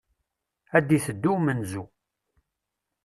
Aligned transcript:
Ad 0.77 0.83
d-iteddu 0.87 1.31
umenzu. 1.35 1.83